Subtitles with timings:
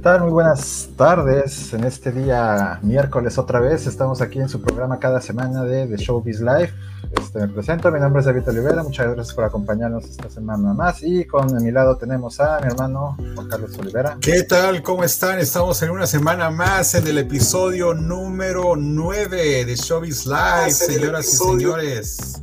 [0.00, 0.22] tal?
[0.22, 1.74] Muy buenas tardes.
[1.74, 5.96] En este día miércoles otra vez estamos aquí en su programa cada semana de The
[5.96, 6.72] Showbiz Live.
[7.12, 11.02] Este, me presento, mi nombre es David Olivera, muchas gracias por acompañarnos esta semana más
[11.02, 14.16] y con mi lado tenemos a mi hermano Juan Carlos Olivera.
[14.20, 14.82] ¿Qué tal?
[14.82, 15.38] ¿Cómo están?
[15.38, 21.36] Estamos en una semana más en el episodio número 9 de Showbiz Live, señoras y
[21.36, 22.42] señores.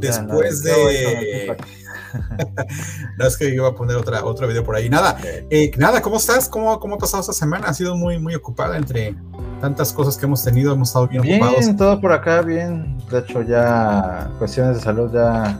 [0.00, 1.56] Después de...
[3.18, 4.88] no es que iba a poner otra, otro video por ahí.
[4.88, 6.48] Nada, eh, nada, ¿cómo estás?
[6.48, 7.68] ¿Cómo, ¿Cómo ha pasado esta semana?
[7.68, 9.14] Ha sido muy, muy ocupada entre
[9.60, 11.76] tantas cosas que hemos tenido, hemos estado bien, bien ocupados.
[11.76, 12.98] todo por acá, bien.
[13.10, 15.58] De hecho, ya cuestiones de salud ya,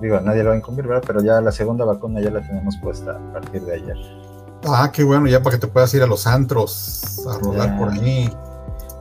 [0.00, 1.04] digo, nadie lo va a incumplir, ¿verdad?
[1.06, 3.96] Pero ya la segunda vacuna ya la tenemos puesta a partir de ayer.
[4.66, 7.90] Ah, qué bueno, ya para que te puedas ir a los antros, a rodar por
[7.90, 8.32] ahí.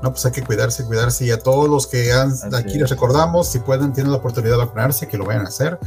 [0.01, 1.23] No, pues hay que cuidarse, cuidarse.
[1.25, 4.65] Y a todos los que han, aquí les recordamos, si pueden, tienen la oportunidad de
[4.65, 5.79] vacunarse, que lo vayan a hacer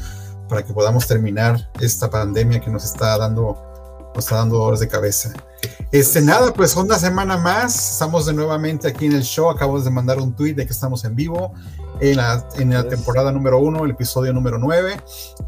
[0.49, 3.57] para que podamos terminar esta pandemia que nos está dando,
[4.15, 5.33] nos está dando dolores de cabeza.
[5.93, 9.91] Este, nada, pues una semana más, estamos de nuevamente aquí en el show, acabo de
[9.91, 11.53] mandar un tweet de que estamos en vivo
[12.01, 15.01] en la, en la temporada número uno, el episodio número nueve,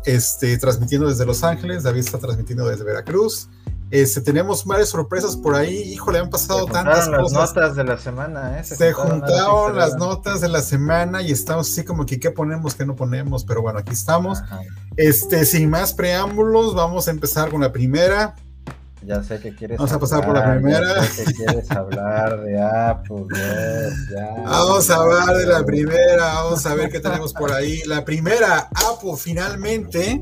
[0.05, 3.49] este, transmitiendo desde Los Ángeles, David está transmitiendo desde Veracruz,
[3.91, 5.77] este, tenemos varias sorpresas por ahí.
[5.93, 8.65] Híjole, han pasado tantas las notas de la semana, ¿eh?
[8.65, 12.85] Se, juntaron, las notas de la semana y estamos así como que qué ponemos, qué
[12.85, 14.43] no ponemos, pero bueno, aquí estamos.
[14.97, 18.35] Este, sin más preámbulos, vamos a empezar con la primera.
[19.07, 19.79] Ya sé que quieres.
[19.79, 20.95] Vamos a pasar por la primera.
[20.97, 23.27] Ya sé que quieres hablar de Apple.
[23.33, 26.35] ya, vamos a hablar de la primera.
[26.35, 27.83] Vamos a ver qué tenemos por ahí.
[27.87, 30.21] La primera, Apple finalmente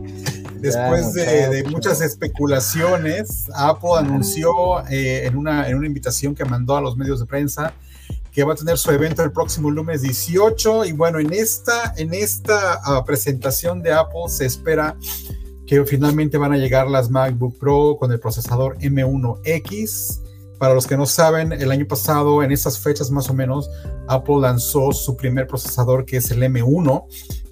[0.60, 6.80] Después de, muchas especulaciones, Apple anunció eh, en, una, en una invitación que mandó a
[6.80, 7.74] los medios de prensa
[8.36, 12.12] que va a tener su evento el próximo lunes 18 y bueno, en esta, en
[12.12, 14.94] esta ah, presentación de Apple se espera
[15.66, 20.20] que finalmente van a llegar las MacBook Pro con el procesador M1X.
[20.58, 23.70] Para los que no saben, el año pasado, en esas fechas más o menos,
[24.06, 27.04] Apple lanzó su primer procesador que es el M1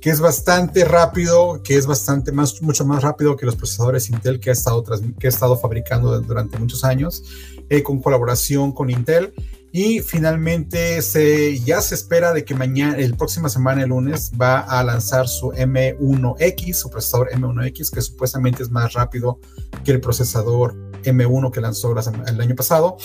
[0.05, 4.39] que es bastante rápido, que es bastante más, mucho más rápido que los procesadores Intel
[4.39, 4.85] que ha estado,
[5.19, 7.25] que ha estado fabricando durante muchos años,
[7.71, 9.33] eh, con colaboración con Intel.
[9.73, 14.61] Y finalmente se, ya se espera de que mañana, el próxima semana, el lunes, va
[14.61, 19.39] a lanzar su M1X, su procesador M1X, que supuestamente es más rápido
[19.87, 21.95] que el procesador M1 que lanzó
[22.27, 22.99] el año pasado.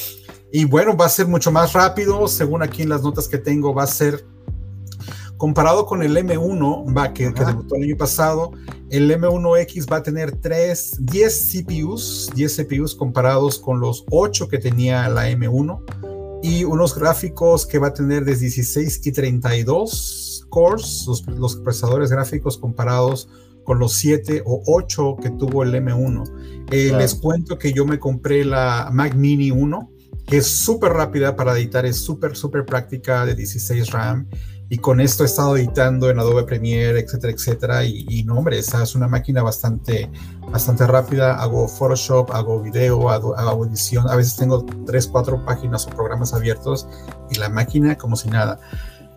[0.51, 3.73] Y bueno, va a ser mucho más rápido, según aquí en las notas que tengo,
[3.73, 4.25] va a ser
[5.39, 8.51] comparado con el M1, va, que, que, debutó el año pasado,
[8.89, 14.57] el M1X va a tener 3, 10 CPUs, 10 CPUs comparados con los 8 que
[14.57, 21.05] tenía la M1 y unos gráficos que va a tener de 16 y 32 cores,
[21.27, 23.29] los, procesadores gráficos comparados
[23.63, 26.67] con los 7 o 8 que tuvo el M1.
[26.71, 29.89] Eh, les cuento que yo me compré la Mac Mini 1,
[30.27, 34.27] que es súper rápida para editar, es súper, súper práctica de 16 RAM
[34.71, 37.83] y con esto he estado editando en Adobe Premiere, etcétera, etcétera.
[37.83, 40.11] Y, no, hombre, esa es una máquina bastante,
[40.51, 41.41] bastante rápida.
[41.41, 44.07] Hago Photoshop, hago video, hago, edición.
[44.07, 46.87] A veces tengo tres, cuatro páginas o programas abiertos
[47.31, 48.59] y la máquina como si nada.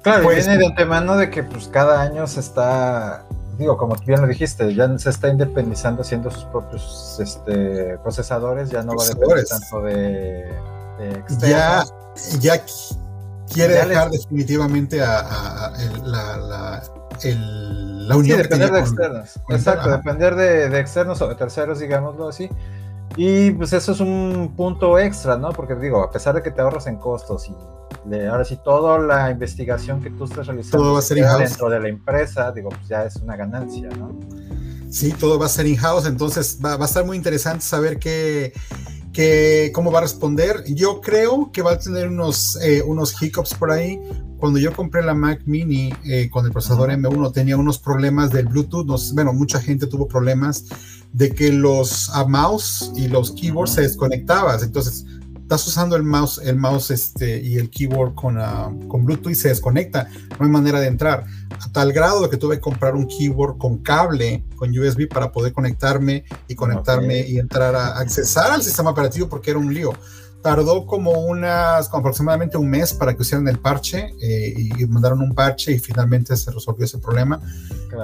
[0.03, 3.27] Claro, pues, viene de antemano de que pues cada año se está,
[3.59, 8.83] digo, como bien lo dijiste, ya se está independizando haciendo sus propios este, procesadores, ya
[8.83, 10.51] no va a depender tanto de,
[10.99, 11.85] de Ya,
[12.41, 12.65] ya
[13.53, 15.73] quiere dejar definitivamente a,
[16.05, 16.83] la, la,
[17.23, 18.37] la, unión.
[18.39, 19.41] Sí, depender de externos.
[19.49, 22.49] Exacto, depender de, externos o de terceros, digámoslo así.
[23.17, 25.51] Y pues eso es un punto extra, ¿no?
[25.51, 27.55] Porque digo, a pesar de que te ahorras en costos y
[28.27, 31.81] ahora sí toda la investigación que tú estás realizando todo va a ser dentro de
[31.81, 34.19] la empresa, digo, pues ya es una ganancia, ¿no?
[34.91, 38.53] Sí, todo va a ser in-house, entonces va, va, a estar muy interesante saber qué,
[39.13, 40.65] que cómo va a responder.
[40.67, 44.01] Yo creo que va a tener unos, eh, unos hiccups por ahí.
[44.39, 48.47] Cuando yo compré la Mac Mini eh, con el procesador M1 tenía unos problemas del
[48.47, 49.13] Bluetooth.
[49.15, 50.65] bueno, mucha gente tuvo problemas
[51.13, 54.59] de que los mouse y los keyboards se desconectaban.
[54.63, 55.05] Entonces,
[55.55, 59.35] estás usando el mouse, el mouse este, y el keyboard con, ah, con Bluetooth y
[59.35, 60.09] se desconecta.
[60.39, 63.79] No hay manera de entrar a tal grado que tuve que comprar un keyboard con
[63.79, 69.29] cable, con USB para poder conectarme y conectarme y entrar a accesar al sistema operativo
[69.29, 69.93] porque era un lío.
[70.43, 75.21] Tardó como unas, como aproximadamente un mes para que hicieran el parche eh, y mandaron
[75.21, 77.41] un parche y finalmente se resolvió ese problema.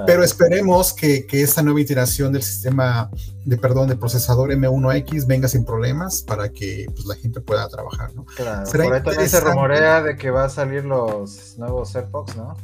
[0.05, 3.09] Pero esperemos que, que, esta nueva iteración del sistema
[3.43, 8.13] de perdón de procesador M1X venga sin problemas para que pues, la gente pueda trabajar.
[8.13, 8.25] ¿no?
[8.25, 12.55] Claro, por ahí también se rumorea de que va a salir los nuevos AirPods, ¿no?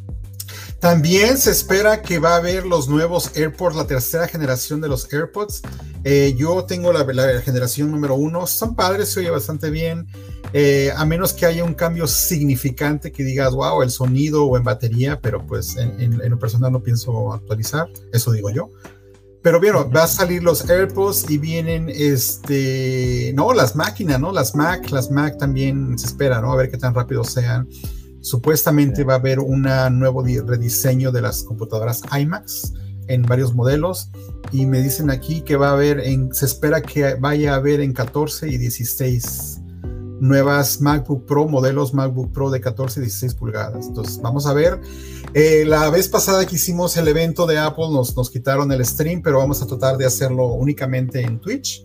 [0.85, 5.11] También se espera que va a haber los nuevos AirPods, la tercera generación de los
[5.11, 5.63] AirPods.
[6.03, 10.05] Eh, yo tengo la, generación número uno, son padres, se oye bastante bien.
[10.53, 14.63] Eh, a menos que haya un cambio significante que digas, wow, el sonido o en
[14.63, 18.69] batería, pero pues en, en lo personal no pienso actualizar, eso digo yo.
[19.41, 24.31] Pero bien, va a salir los AirPods y vienen, este, no, las máquinas, ¿no?
[24.31, 26.51] Las Mac, las Mac también se espera, ¿no?
[26.51, 27.67] A ver qué tan rápido sean.
[28.25, 29.67] Supuestamente va a haber un
[29.99, 32.73] nuevo rediseño de las computadoras iMacs
[33.07, 34.09] en varios modelos
[34.51, 37.81] y me dicen aquí que va a haber, en, se espera que vaya a haber
[37.81, 39.61] en 14 y 16
[40.19, 43.85] nuevas MacBook Pro, modelos MacBook Pro de 14 y 16 pulgadas.
[43.85, 44.81] Entonces, vamos a ver.
[45.35, 49.21] Eh, la vez pasada que hicimos el evento de Apple nos, nos quitaron el stream,
[49.21, 51.79] pero vamos a tratar de hacerlo únicamente en Twitch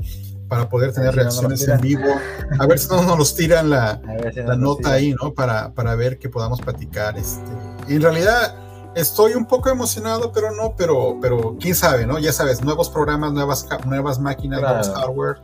[0.50, 2.11] para poder tener reacciones en vivo.
[2.58, 4.02] A ver si no nos los tiran la,
[4.35, 5.32] la nota ahí, ¿no?
[5.32, 7.17] Para, para ver que podamos platicar.
[7.17, 7.41] Este.
[7.88, 8.55] En realidad,
[8.94, 12.19] estoy un poco emocionado, pero no, pero, pero quién sabe, ¿no?
[12.19, 15.38] Ya sabes, nuevos programas, nuevas, nuevas máquinas, nuevos hardware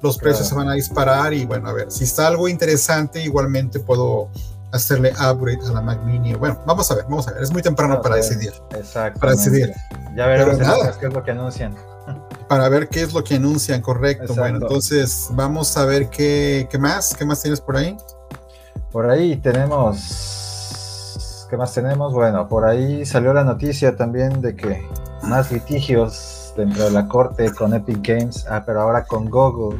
[0.00, 3.78] los precios se van a disparar y bueno, a ver, si está algo interesante, igualmente
[3.78, 4.30] puedo
[4.72, 6.34] hacerle upgrade a la Mac Mini.
[6.34, 8.52] Bueno, vamos a ver, vamos a ver, es muy temprano para decidir.
[8.70, 9.20] Exacto.
[9.20, 9.72] Para decidir.
[10.16, 10.58] Ya veremos
[10.98, 11.76] qué es lo que anuncian.
[12.52, 14.34] Para ver qué es lo que anuncian, correcto.
[14.34, 17.96] Bueno, entonces vamos a ver qué, qué más, qué más tienes por ahí.
[18.90, 19.96] Por ahí tenemos,
[21.48, 22.12] ¿qué más tenemos?
[22.12, 24.86] Bueno, por ahí salió la noticia también de que
[25.22, 29.78] más litigios dentro de la corte con Epic Games, ah, pero ahora con Google.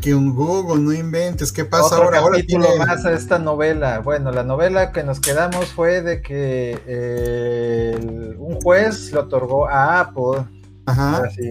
[0.00, 2.20] Que un Google, no inventes, ¿qué pasa ahora?
[2.20, 3.98] Ahora tiene más a esta novela.
[3.98, 9.98] Bueno, la novela que nos quedamos fue de que eh, un juez le otorgó a
[9.98, 10.53] Apple
[10.86, 11.24] Ajá.
[11.24, 11.50] Así,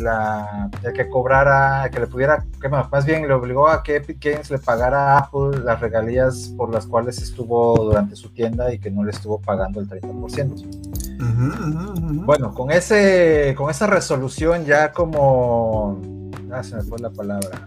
[0.00, 4.50] la, que cobrara, que le pudiera, que más bien le obligó a que Epic Games
[4.50, 8.90] le pagara a Apple las regalías por las cuales estuvo durante su tienda y que
[8.90, 12.26] no le estuvo pagando el 30%.
[12.26, 16.00] Bueno, con ese, con esa resolución ya como,
[16.52, 17.66] ah, se me fue la palabra,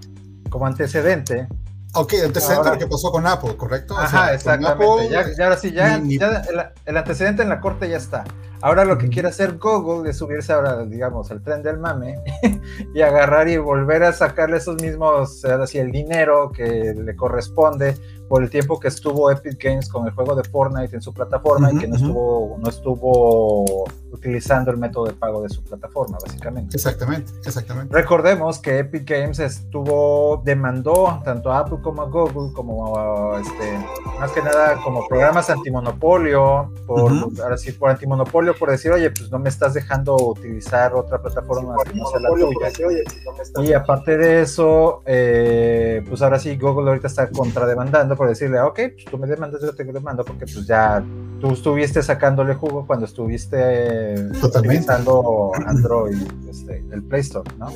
[0.49, 1.47] como antecedente,
[1.93, 3.97] Ok, antecedente lo que pasó con Apple, ¿correcto?
[3.97, 5.09] Ajá, exactamente.
[5.09, 8.23] ya, ahora sí, ya, el, antecedente en la corte ya está.
[8.61, 12.15] Ahora lo que quiere hacer Google es subirse ahora, digamos, al tren del mame
[12.93, 17.95] y agarrar y volver a sacarle esos mismos, así el dinero que le corresponde
[18.27, 21.71] por el tiempo que estuvo Epic Games con el juego de Fortnite en su plataforma
[21.71, 26.75] y que no estuvo, no estuvo utilizando el método de pago de su plataforma, básicamente.
[26.75, 27.93] Exactamente, exactamente.
[27.93, 33.77] Recordemos que Epic Games estuvo, demandó tanto a Apple como a Google, como este,
[34.19, 37.11] más que nada como programas antimonopolio, por,
[37.41, 41.75] ahora sí, por antimonopolio, por decir, oye, pues no me estás dejando utilizar otra plataforma
[41.83, 43.63] que no sea la tuya.
[43.63, 48.79] y aparte de eso, eh, pues ahora sí, Google ahorita está contrademandando por decirle, ok,
[48.93, 51.03] pues tú me demandas, yo te demando, porque pues ya
[51.39, 56.17] tú estuviste sacándole jugo cuando estuviste utilizando Android,
[56.49, 57.71] este, el Play Store, ¿no?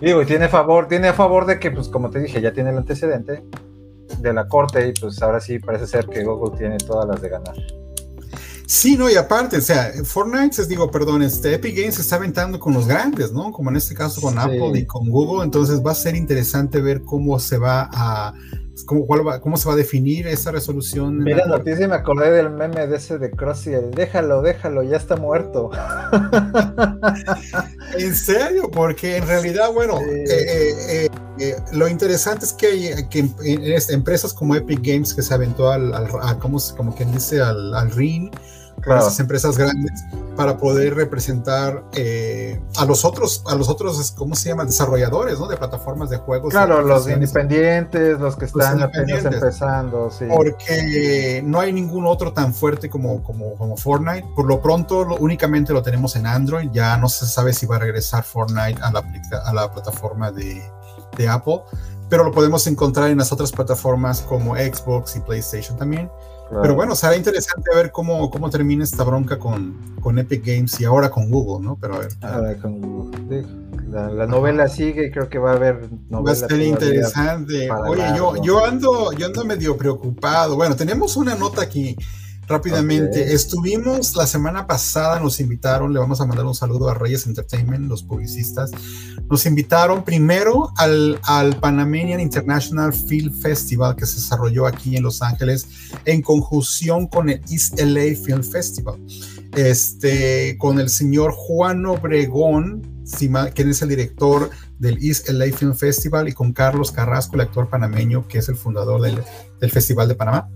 [0.00, 2.52] Y digo, y tiene favor, tiene a favor de que, pues como te dije, ya
[2.52, 3.44] tiene el antecedente
[4.18, 7.28] de la corte y pues ahora sí parece ser que Google tiene todas las de
[7.28, 7.54] ganar.
[8.66, 12.16] Sí, no, y aparte, o sea, Fortnite, es, digo, perdón, este Epic Games se está
[12.16, 13.52] aventando con los grandes, ¿no?
[13.52, 17.02] Como en este caso con Apple y con Google, entonces va a ser interesante ver
[17.02, 18.34] cómo se va a
[18.86, 19.06] ¿Cómo,
[19.40, 21.18] ¿Cómo se va a definir esa resolución?
[21.18, 25.16] Mira, noticia me acordé del meme de ese de Crossy, el déjalo, déjalo, ya está
[25.16, 25.70] muerto.
[27.98, 30.24] en serio, porque en realidad, bueno, eh,
[30.88, 33.28] eh, eh, lo interesante es que hay que
[33.88, 37.90] empresas como Epic Games que se aventó al, al, como, como quien dice, al, al
[37.90, 38.30] ring
[38.92, 40.04] esas empresas grandes
[40.36, 44.66] para poder representar eh, a los otros, a los otros, ¿cómo se llaman?
[44.66, 45.46] Desarrolladores, ¿no?
[45.46, 46.50] De plataformas de juegos.
[46.50, 50.26] Claro, los independientes, los que están apenas empezando, sí.
[50.28, 54.26] Porque no hay ningún otro tan fuerte como, como, como Fortnite.
[54.34, 56.68] Por lo pronto, únicamente lo tenemos en Android.
[56.72, 59.04] Ya no se sabe si va a regresar Fortnite a la,
[59.44, 60.68] a la plataforma de,
[61.16, 61.60] de Apple
[62.08, 66.08] pero lo podemos encontrar en las otras plataformas como Xbox y PlayStation también.
[66.62, 70.84] Pero bueno, será interesante ver cómo, cómo termina esta bronca con, con Epic Games y
[70.84, 71.76] ahora con Google, ¿no?
[71.80, 72.08] Pero a ver.
[72.20, 73.46] Ahora con Google.
[73.90, 77.68] La, novela sigue, creo que va a haber Va a ser interesante.
[77.70, 80.54] Oye, yo, yo ando, yo ando medio preocupado.
[80.54, 81.96] Bueno, tenemos una nota aquí
[82.46, 87.26] Rápidamente, estuvimos la semana pasada, nos invitaron, le vamos a mandar un saludo a Reyes
[87.26, 88.70] Entertainment, los publicistas,
[89.30, 95.22] nos invitaron primero al, al Panamanian International Film Festival que se desarrolló aquí en Los
[95.22, 95.66] Ángeles
[96.04, 99.00] en conjunción con el East LA Film Festival,
[99.56, 102.82] este, con el señor Juan Obregón,
[103.54, 107.70] quien es el director del East LA Film Festival, y con Carlos Carrasco, el actor
[107.70, 109.22] panameño, que es el fundador del,
[109.60, 110.48] del Festival de Panamá.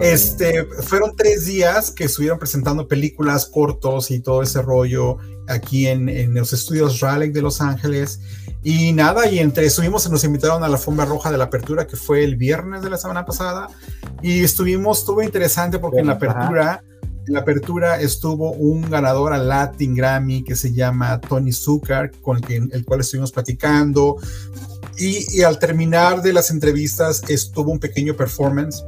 [0.00, 6.08] Este, fueron tres días que estuvieron presentando películas, cortos y todo ese rollo aquí en,
[6.08, 8.20] en los estudios Raleigh de Los Ángeles.
[8.62, 11.96] Y nada, y entre estuvimos, nos invitaron a la alfombra roja de la apertura, que
[11.96, 13.68] fue el viernes de la semana pasada.
[14.22, 16.82] Y estuvimos, estuvo interesante porque en la apertura,
[17.26, 22.40] en la apertura estuvo un ganador al Latin Grammy que se llama Tony Zucker, con
[22.48, 24.16] el, el cual estuvimos platicando.
[24.96, 28.82] Y, y, al terminar de las entrevistas estuvo un pequeño performance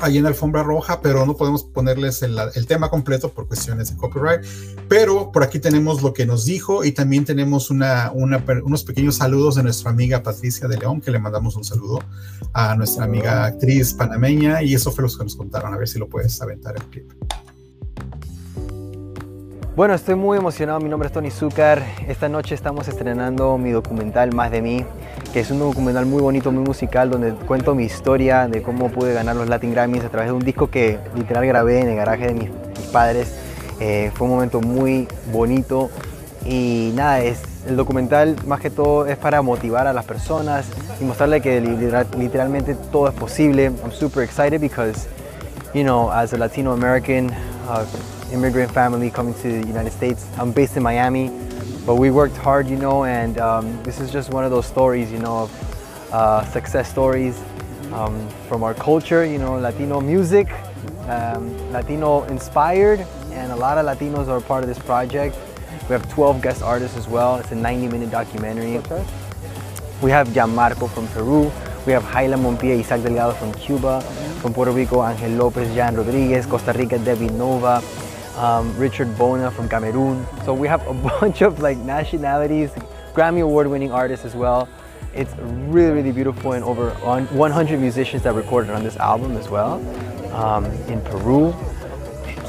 [0.00, 3.96] ahí en Alfombra Roja, pero no podemos ponerles el, el, tema completo por cuestiones de
[3.96, 4.44] copyright.
[4.88, 9.16] Pero por aquí tenemos lo que nos dijo y también tenemos una, una, unos pequeños
[9.16, 12.00] saludos de nuestra amiga Patricia de León, que le mandamos un saludo
[12.52, 15.74] a nuestra amiga actriz panameña y eso fue lo que nos contaron.
[15.74, 17.12] A ver si lo puedes aventar el clip.
[19.78, 20.80] Bueno, estoy muy emocionado.
[20.80, 21.80] Mi nombre es Tony Zucker.
[22.08, 24.84] Esta noche estamos estrenando mi documental Más de mí,
[25.38, 29.14] que es un documental muy bonito, muy musical, donde cuento mi historia de cómo pude
[29.14, 32.26] ganar los Latin Grammys a través de un disco que literal grabé en el garaje
[32.26, 33.32] de mis, mis padres.
[33.78, 35.90] Eh, fue un momento muy bonito
[36.44, 40.66] y nada, es, el documental más que todo es para motivar a las personas
[41.00, 43.66] y mostrarle que literal, literalmente todo es posible.
[43.66, 45.06] I'm super excited because,
[45.72, 47.30] you know, as a Latino American,
[47.68, 47.84] uh,
[48.32, 50.26] immigrant family coming to the United States.
[50.36, 51.30] I'm based in Miami,
[51.88, 55.10] but we worked hard, you know, and um, this is just one of those stories,
[55.10, 57.40] you know, of uh, success stories
[57.94, 60.52] um, from our culture, you know, Latino music,
[61.08, 63.00] um, Latino inspired,
[63.32, 65.34] and a lot of Latinos are part of this project.
[65.88, 67.36] We have 12 guest artists as well.
[67.36, 68.76] It's a 90 minute documentary.
[68.76, 69.02] Okay.
[70.02, 71.50] We have Gianmarco from Peru.
[71.86, 74.02] We have Jaila Mompia, Isaac Delgado from Cuba.
[74.42, 76.44] From Puerto Rico, Angel Lopez, Jan Rodriguez.
[76.44, 77.82] Costa Rica, Debbie Nova.
[78.38, 80.26] Um, Richard Bona from Cameroon.
[80.44, 82.70] So we have a bunch of like nationalities,
[83.12, 84.68] Grammy Award winning artists as well.
[85.14, 89.74] It's really, really beautiful and over 100 musicians that recorded on this album as well.
[90.32, 91.54] Um, in Peru,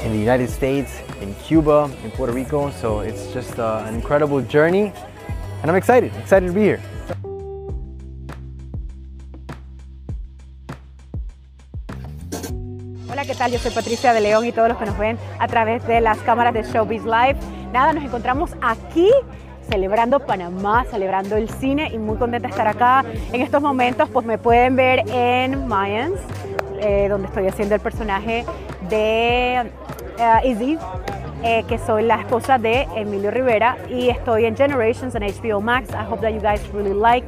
[0.02, 2.70] in the United States, in Cuba, in Puerto Rico.
[2.70, 4.92] So it's just uh, an incredible journey
[5.62, 6.82] and I'm excited, excited to be here.
[13.40, 13.52] Tal?
[13.52, 16.18] Yo soy Patricia de León y todos los que nos ven a través de las
[16.18, 17.36] cámaras de Showbiz Live.
[17.72, 19.08] Nada, nos encontramos aquí
[19.70, 23.02] celebrando Panamá, celebrando el cine y muy contenta de estar acá.
[23.32, 26.20] En estos momentos pues me pueden ver en Mayans,
[26.82, 28.44] eh, donde estoy haciendo el personaje
[28.90, 29.70] de
[30.18, 30.76] uh, Izzy,
[31.42, 35.88] eh, que soy la esposa de Emilio Rivera y estoy en Generations en HBO Max.
[35.94, 37.26] I hope that you guys really like.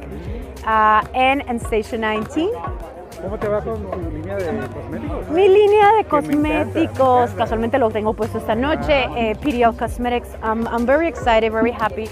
[0.63, 2.92] Uh, and Station 19
[3.23, 5.29] ¿Cómo te va con tu línea de cosméticos?
[5.29, 10.27] Mi línea de cosméticos, casualmente lo tengo puesto esta noche, eh, PDL Cosmetics.
[10.43, 12.03] I'm, I'm, very excited, very happy.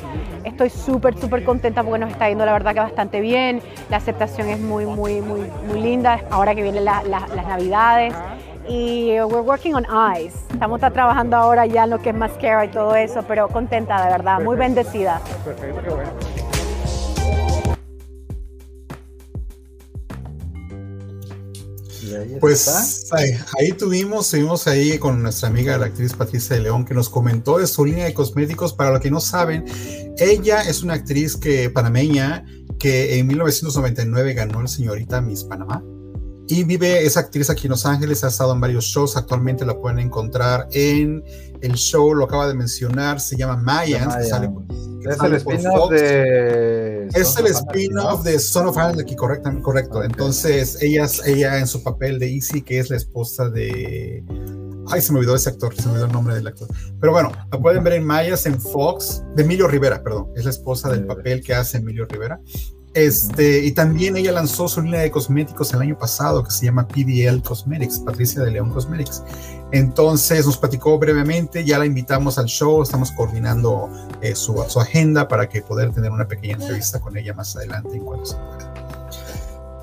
[0.45, 3.61] Estoy súper, súper contenta porque nos está yendo la verdad que bastante bien.
[3.89, 8.13] La aceptación es muy, muy, muy, muy linda ahora que vienen la, la, las navidades.
[8.69, 10.33] Y we're working on eyes.
[10.53, 14.11] Estamos trabajando ahora ya en lo que es mascara y todo eso, pero contenta de
[14.11, 15.19] verdad, muy bendecida.
[15.43, 16.30] Perfecto, qué bueno.
[22.39, 26.93] Pues ahí, ahí, tuvimos, estuvimos ahí con nuestra amiga la actriz Patricia de León que
[26.93, 28.73] nos comentó de su línea de cosméticos.
[28.73, 29.65] Para los que no saben,
[30.17, 32.45] ella es una actriz que panameña
[32.79, 35.83] que en 1999 ganó el señorita Miss Panamá.
[36.47, 39.79] Y vive esa actriz aquí en Los Ángeles, ha estado en varios shows, actualmente la
[39.79, 41.23] pueden encontrar en
[41.61, 44.49] el show, lo acaba de mencionar, se llama Mayans, que sale,
[45.09, 47.07] es el spin-off de...
[47.13, 49.51] Es el spin-off de Son of Anarchy, correcto.
[49.61, 49.97] correcto.
[49.97, 50.09] Okay.
[50.09, 54.23] Entonces, ella, ella en su papel de Easy, que es la esposa de...
[54.87, 56.67] Ay, se me olvidó ese actor, se me olvidó el nombre del actor.
[56.99, 60.27] Pero bueno, la pueden ver en Mayas, en Fox, de Emilio Rivera, perdón.
[60.35, 62.39] Es la esposa del papel que hace Emilio Rivera.
[62.93, 66.87] Este, y también ella lanzó su línea de cosméticos el año pasado que se llama
[66.87, 69.23] PDL Cosmetics, Patricia de León Cosmetics.
[69.71, 73.89] Entonces nos platicó brevemente, ya la invitamos al show, estamos coordinando
[74.21, 77.95] eh, su, su, agenda para que poder tener una pequeña entrevista con ella más adelante
[77.95, 78.70] en cuanto se pueda.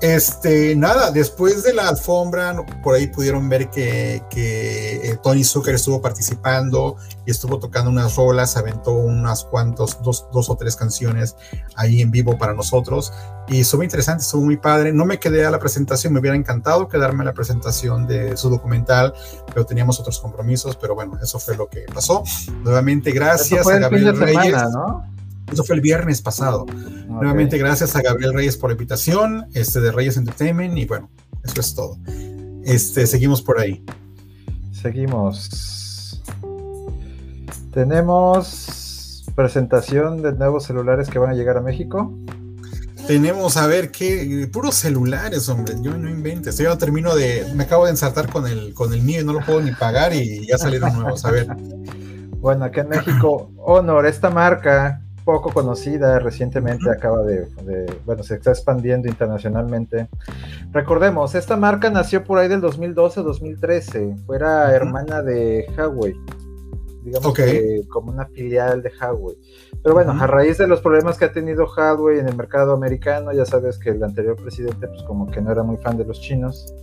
[0.01, 5.75] Este, nada, después de la alfombra, por ahí pudieron ver que, que eh, Tony Zucker
[5.75, 11.35] estuvo participando y estuvo tocando unas rolas, aventó unas cuantos, dos, dos o tres canciones
[11.75, 13.11] ahí en vivo para nosotros
[13.49, 14.93] y estuvo interesante, estuvo muy padre.
[14.93, 18.49] No me quedé a la presentación, me hubiera encantado quedarme a la presentación de su
[18.49, 19.13] documental,
[19.47, 22.23] pero teníamos otros compromisos, pero bueno, eso fue lo que pasó.
[22.63, 24.45] Nuevamente, gracias a Gabriel Reyes.
[24.45, 25.18] Semana, ¿no?
[25.51, 26.63] Eso fue el viernes pasado.
[26.63, 27.05] Okay.
[27.07, 31.09] Nuevamente, gracias a Gabriel Reyes por la invitación, este de Reyes Entertainment, y bueno,
[31.43, 31.97] eso es todo.
[32.63, 33.83] Este, seguimos por ahí.
[34.71, 36.21] Seguimos.
[37.73, 42.13] Tenemos presentación de nuevos celulares que van a llegar a México.
[43.07, 45.75] tenemos a ver qué puros celulares, hombre.
[45.81, 46.57] Yo no inventes.
[46.57, 47.51] Yo no termino de.
[47.55, 50.13] Me acabo de ensartar con el, con el mío y no lo puedo ni pagar
[50.13, 51.25] y ya salieron nuevos.
[51.25, 51.47] A ver.
[52.39, 55.01] Bueno, acá en México, Honor, esta marca
[55.31, 57.45] poco conocida, recientemente acaba de,
[58.03, 60.09] bueno, se está expandiendo internacionalmente.
[60.71, 66.15] Recordemos, esta marca nació por ahí del 2012-2013, fuera hermana de Huawei,
[67.03, 69.37] digamos que como una filial de Huawei.
[69.83, 73.31] Pero bueno, a raíz de los problemas que ha tenido Huawei en el mercado americano,
[73.31, 76.19] ya sabes que el anterior presidente pues como que no era muy fan de los
[76.19, 76.73] chinos,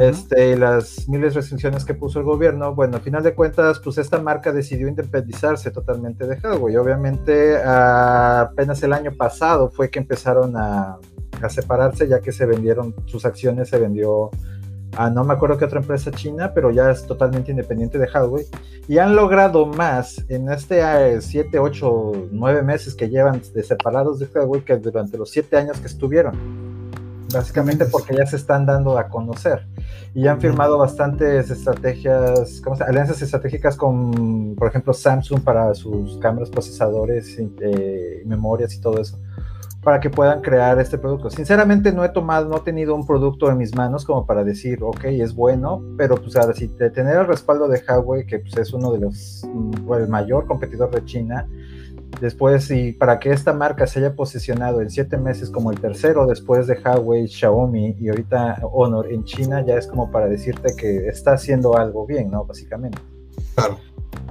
[0.00, 3.98] este, las miles de restricciones que puso el gobierno, bueno, al final de cuentas, pues
[3.98, 6.76] esta marca decidió independizarse totalmente de Huawei.
[6.76, 10.98] Obviamente, apenas el año pasado fue que empezaron a,
[11.42, 14.30] a, separarse, ya que se vendieron, sus acciones se vendió
[14.96, 18.46] a no me acuerdo qué otra empresa china, pero ya es totalmente independiente de Huawei.
[18.86, 24.26] Y han logrado más en este 7, 8, 9 meses que llevan de separados de
[24.26, 26.63] Huawei que durante los 7 años que estuvieron
[27.34, 29.66] básicamente porque ya se están dando a conocer.
[30.14, 36.18] Y han firmado bastantes estrategias, ¿cómo se, alianzas estratégicas con, por ejemplo, Samsung para sus
[36.18, 39.18] cámaras, procesadores, eh, memorias y todo eso,
[39.82, 41.30] para que puedan crear este producto.
[41.30, 44.78] Sinceramente no he tomado, no he tenido un producto en mis manos como para decir,
[44.82, 48.56] ok, es bueno, pero pues ahora si de tener el respaldo de Huawei, que pues,
[48.56, 51.46] es uno de los, mm, el mayor competidor de China,
[52.24, 56.26] Después, y para que esta marca se haya posicionado en siete meses como el tercero
[56.26, 61.06] después de Huawei, Xiaomi y ahorita Honor en China, ya es como para decirte que
[61.06, 62.46] está haciendo algo bien, ¿no?
[62.46, 62.96] Básicamente.
[63.54, 63.76] Claro.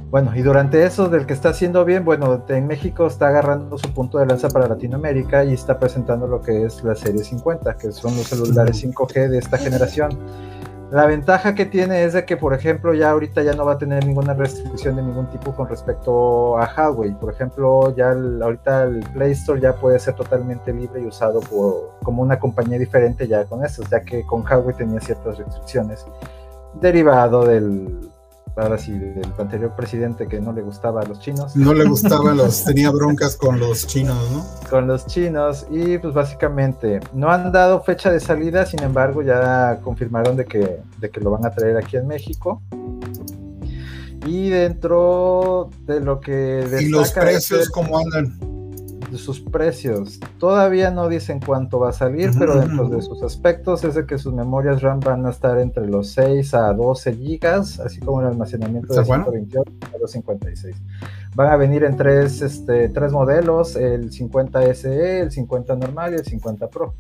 [0.10, 3.94] Bueno, y durante eso del que está haciendo bien, bueno, en México está agarrando su
[3.94, 7.92] punto de lanza para Latinoamérica y está presentando lo que es la serie 50, que
[7.92, 10.18] son los celulares 5G de esta generación
[10.94, 13.78] la ventaja que tiene es de que, por ejemplo, ya ahorita ya no va a
[13.80, 17.16] tener ninguna restricción de ningún tipo con respecto a Huawei.
[17.16, 21.98] Por ejemplo, ya ahorita el Play Store ya puede ser totalmente libre y usado por,
[22.04, 26.06] como una compañía diferente ya con estos, ya que con Huawei tenía ciertas restricciones
[26.80, 28.13] derivado del,
[28.56, 31.56] ahora sí, del anterior presidente que no le gustaba a los chinos.
[31.56, 34.46] No le gustaba los, tenía broncas con los chinos, ¿no?
[34.70, 39.80] Con los chinos y pues básicamente no han dado fecha de salida, sin embargo ya
[39.84, 42.62] confirmaron de que, de que lo van a traer aquí en México.
[44.26, 46.66] Y dentro de lo que...
[46.80, 48.53] ¿Y los precios cómo andan?
[49.18, 50.20] Sus precios.
[50.38, 54.18] Todavía no dicen cuánto va a salir, pero dentro de sus aspectos es de que
[54.18, 58.28] sus memorias RAM van a estar entre los 6 a 12 gigas, así como el
[58.28, 60.76] almacenamiento de 128 a 256.
[61.36, 66.16] Van a venir en tres, este, tres modelos, el 50 SE, el 50 normal y
[66.18, 66.94] el 50 Pro.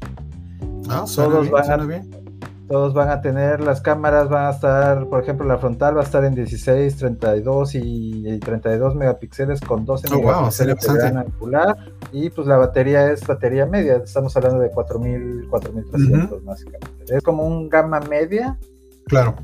[0.89, 2.22] Ah, Todos van a, bien
[2.67, 6.03] todos van a tener, las cámaras van a estar, por ejemplo, la frontal va a
[6.03, 11.77] estar en 16, 32 y, 32 megapíxeles con 12 megapíxeles de gran angular.
[12.11, 17.15] Y pues la batería es batería media, estamos hablando de 4000, 4300 básicamente.
[17.15, 18.57] Es como un gama media.
[19.05, 19.35] Claro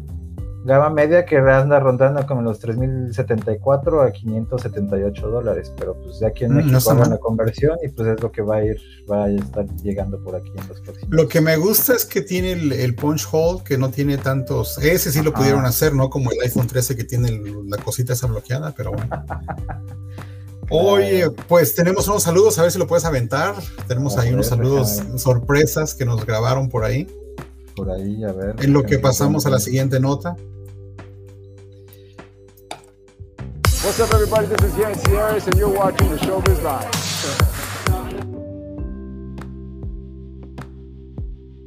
[0.63, 6.45] gama media que anda rondando como los 3.074 a 578 dólares, pero pues ya aquí
[6.45, 8.78] en mm, México la conversión y pues es lo que va a ir,
[9.10, 11.10] va a estar llegando por aquí en los próximos.
[11.10, 15.12] Lo que me gusta es que tiene el, punch hole, que no tiene tantos, ese
[15.12, 16.10] sí lo pudieron hacer, ¿no?
[16.10, 19.10] Como el iPhone 13 que tiene la cosita esa bloqueada, pero bueno.
[20.72, 23.56] Oye, pues tenemos unos saludos, a ver si lo puedes aventar.
[23.88, 27.08] Tenemos ahí unos saludos sorpresas que nos grabaron por ahí
[27.79, 28.55] por ahí, a ver.
[28.59, 30.35] En lo que pasamos a la siguiente nota.
[33.81, 34.47] What's up, everybody?
[34.47, 36.89] This is Yancy Harris, and you're watching the Showbiz Live.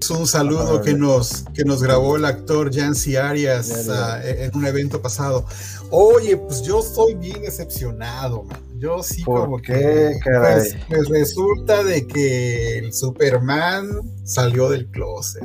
[0.02, 4.66] Es un saludo que nos, que nos grabó el actor Yancy Arias uh, en un
[4.66, 5.46] evento pasado.
[5.90, 8.60] Oye, pues yo estoy bien decepcionado, man.
[8.78, 13.88] Yo sí como que pues, pues, resulta de que el Superman
[14.24, 15.44] salió del closet.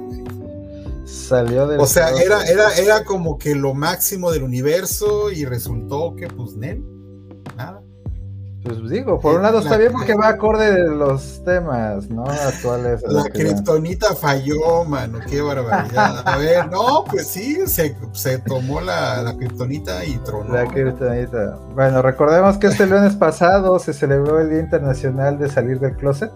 [1.08, 6.28] Salió O sea, era, era, era como que lo máximo del universo y resultó que,
[6.28, 6.84] pues, Nel,
[7.56, 7.82] nada.
[8.62, 12.26] Pues digo, por un lado está bien porque va acorde de los temas, ¿no?
[12.26, 13.02] Actuales.
[13.08, 16.28] La kriptonita falló, mano, qué barbaridad.
[16.28, 20.54] A ver, no, pues sí, se, se tomó la, la kriptonita y tronó.
[20.54, 21.58] La kriptonita.
[21.74, 26.32] Bueno, recordemos que este lunes pasado se celebró el Día Internacional de Salir del Closet.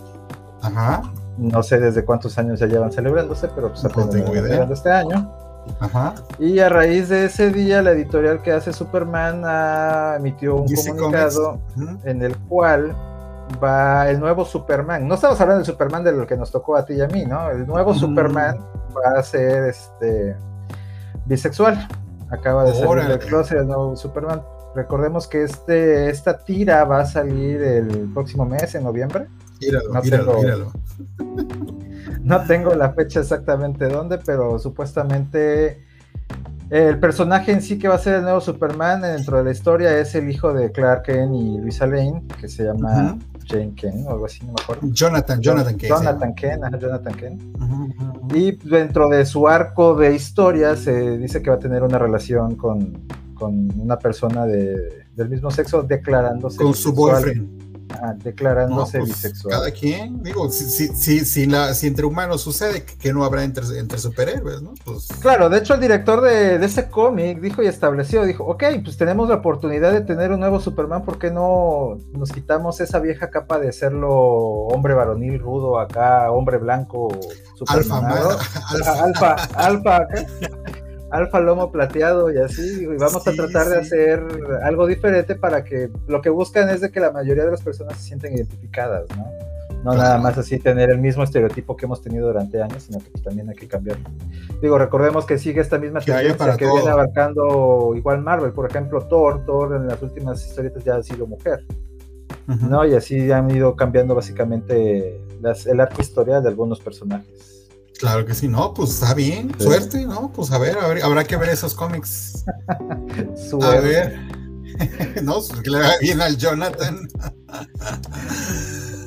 [0.61, 1.01] Ajá.
[1.41, 4.63] No sé desde cuántos años ya llevan celebrándose, pero pues apenas tengo idea.
[4.71, 5.33] este año.
[5.79, 6.13] Ajá.
[6.37, 9.43] Y a raíz de ese día, la editorial que hace Superman
[10.17, 11.59] emitió un comunicado
[12.03, 12.95] en el cual
[13.61, 15.07] va el nuevo Superman.
[15.07, 17.25] No estamos hablando del Superman de lo que nos tocó a ti y a mí,
[17.25, 17.49] ¿no?
[17.49, 18.59] El nuevo Superman
[18.95, 20.35] va a ser este
[21.25, 21.87] bisexual.
[22.29, 24.43] Acaba de salir del closet el nuevo Superman.
[24.75, 29.27] Recordemos que este, esta tira va a salir el próximo mes, en noviembre.
[29.61, 30.71] Míralo, No míralo, tengo- míralo.
[32.23, 35.83] No tengo la fecha exactamente dónde, pero supuestamente
[36.69, 39.97] el personaje en sí que va a ser el nuevo Superman dentro de la historia
[39.97, 44.11] es el hijo de Clark Kent y Luisa Lane, que se llama Jane Kent o
[44.11, 44.87] algo así, no me acuerdo.
[44.91, 45.87] Jonathan, Jonathan Case.
[45.87, 47.41] Jonathan Kent, ajá, Jonathan Kent.
[48.35, 52.55] Y dentro de su arco de historia se dice que va a tener una relación
[52.55, 57.13] con, con una persona de- del mismo sexo declarándose Con su bisexual.
[57.23, 57.60] boyfriend.
[57.91, 59.55] No, declarándose pues, bisexual.
[59.55, 63.43] cada quien, digo, si, si, si, si la, si entre humanos sucede, que, no habrá
[63.43, 64.73] entre, entre superhéroes, ¿no?
[64.83, 68.63] Pues, Claro, de hecho el director de, de ese cómic dijo y estableció, dijo, ok,
[68.83, 72.99] pues tenemos la oportunidad de tener un nuevo Superman, ¿por qué no nos quitamos esa
[72.99, 77.09] vieja capa de serlo hombre varonil rudo acá, hombre blanco,
[77.67, 77.97] alfa,
[78.69, 80.25] alfa, alfa, alfa, acá,
[81.11, 84.23] alfa lomo plateado y así, y vamos a Sí, tratar de hacer
[84.63, 87.97] algo diferente para que lo que buscan es de que la mayoría de las personas
[87.97, 89.25] se sienten identificadas, ¿no?
[89.83, 93.09] No nada más así tener el mismo estereotipo que hemos tenido durante años, sino que
[93.09, 94.07] pues, también hay que cambiarlo.
[94.61, 96.75] Digo, recordemos que sigue esta misma Que tendencia para que todo.
[96.75, 101.25] viene abarcando igual Marvel, por ejemplo, Thor, Thor en las últimas historietas ya ha sido
[101.25, 101.65] mujer.
[102.69, 102.85] ¿no?
[102.85, 107.60] Y así han ido cambiando básicamente las- el arco historial de algunos personajes.
[108.01, 109.63] Claro que sí, no, pues está bien, Sí.
[109.65, 110.31] suerte, ¿no?
[110.33, 112.43] Pues a ver, a ver, habrá que ver esos cómics.
[113.61, 114.19] A ver.
[115.23, 117.07] no, pues, que le va bien al Jonathan.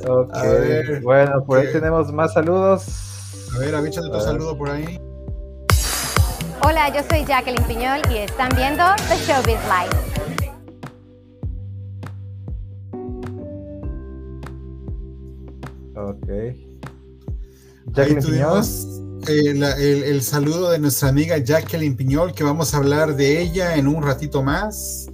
[0.09, 1.72] Ok, A ver, bueno, por ahí ¿qué?
[1.72, 2.85] tenemos más saludos.
[3.57, 5.00] A ver, avíchate tu saludo por ahí.
[6.62, 10.04] Hola, yo soy Jacqueline Piñol y están viendo The Showbiz Live.
[15.96, 16.28] Ok.
[17.92, 18.87] Jacqueline tuvimos
[19.29, 23.40] eh, la- el, el saludo de nuestra amiga Jacqueline Piñol, que vamos a hablar de
[23.40, 25.07] ella en un ratito más,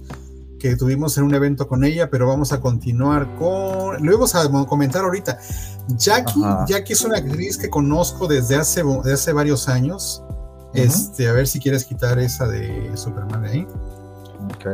[0.59, 4.05] que tuvimos en un evento con ella, pero vamos a continuar con...
[4.05, 5.39] Lo vamos a comentar ahorita.
[5.97, 6.65] Jackie, Ajá.
[6.67, 10.23] Jackie es una actriz que conozco desde hace, desde hace varios años.
[10.73, 13.67] Este, a ver si quieres quitar esa de Superman de ahí.
[14.45, 14.65] Ok.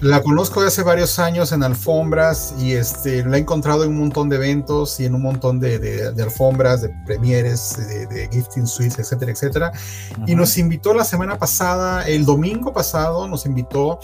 [0.00, 3.98] La conozco de hace varios años en alfombras y este, la he encontrado en un
[3.98, 8.28] montón de eventos y en un montón de, de- de alfombras, de premieres, de, de
[8.32, 9.72] gifting suites, etcétera, etcétera.
[10.26, 13.98] Y nos invitó la semana pasada, el domingo pasado, nos invitó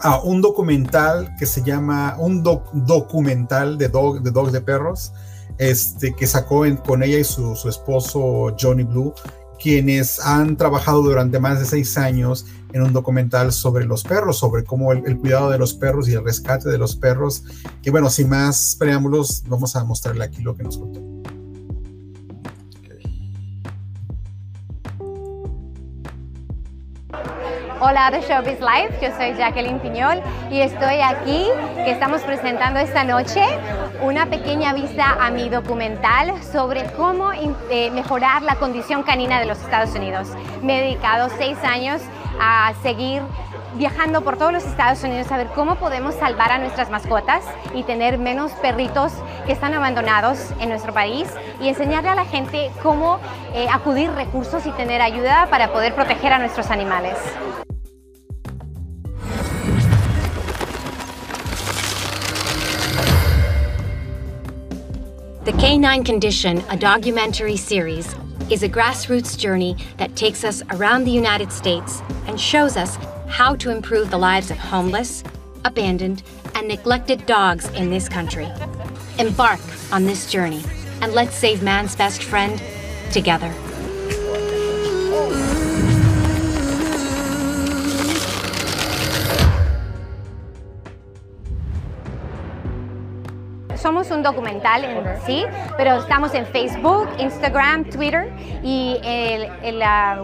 [0.00, 5.12] a un documental que se llama, un doc- documental de, dog, de dogs de perros,
[5.58, 9.14] este, que sacó en- con ella y su, su esposo Johnny Blue,
[9.60, 14.64] quienes han trabajado durante más de seis años en un documental sobre los perros, sobre
[14.64, 17.44] cómo el, cuidado de los perros y el rescate de los perros.
[17.82, 21.35] Y bueno, sin más preámbulos, vamos a mostrarle aquí lo que nos contó.
[27.78, 33.04] Hola The Showbiz Live, yo soy Jacqueline Piñol y estoy aquí que estamos presentando esta
[33.04, 33.42] noche
[34.00, 39.60] una pequeña vista a mi documental sobre cómo eh, mejorar la condición canina de los
[39.60, 40.28] Estados Unidos.
[40.62, 42.00] Me he dedicado seis años
[42.40, 43.20] a seguir
[43.74, 47.82] viajando por todos los Estados Unidos a ver cómo podemos salvar a nuestras mascotas y
[47.82, 49.12] tener menos perritos
[49.44, 51.28] que están abandonados en nuestro país
[51.60, 53.18] y enseñarle a la gente cómo
[53.54, 57.18] eh, acudir recursos y tener ayuda para poder proteger a nuestros animales.
[65.46, 68.16] The Canine Condition, a documentary series,
[68.50, 72.96] is a grassroots journey that takes us around the United States and shows us
[73.28, 75.22] how to improve the lives of homeless,
[75.64, 76.24] abandoned,
[76.56, 78.48] and neglected dogs in this country.
[79.20, 79.60] Embark
[79.92, 80.64] on this journey
[81.00, 82.60] and let's save man's best friend
[83.12, 83.54] together.
[93.86, 95.46] Somos un documental en sí,
[95.76, 98.32] pero estamos en Facebook, Instagram, Twitter
[98.64, 99.48] y el,